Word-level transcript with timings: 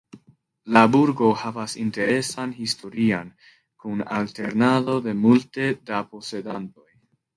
La 0.75 0.81
burgo 0.93 1.27
havas 1.41 1.75
interesan 1.83 2.55
historion 2.61 3.29
kun 3.85 4.01
alternado 4.21 4.97
de 5.09 5.15
multe 5.27 5.69
da 5.91 6.01
posedantoj. 6.15 6.89